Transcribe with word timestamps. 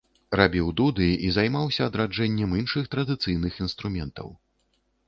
Рабіў 0.39 0.71
дуды 0.79 1.09
і 1.27 1.29
займаўся 1.35 1.81
адраджэннем 1.91 2.59
іншых 2.61 2.83
традыцыйных 2.97 3.53
інструментаў. 3.67 4.27